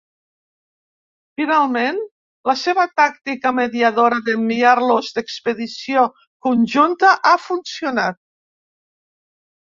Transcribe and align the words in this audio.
Finalment, 1.39 1.97
la 2.49 2.53
seva 2.61 2.85
tàctica 3.01 3.51
mediadora 3.57 4.17
d'enviar-los 4.29 5.11
d'expedició 5.17 6.05
conjunta 6.47 7.11
ha 7.33 7.35
funcionat. 7.43 8.19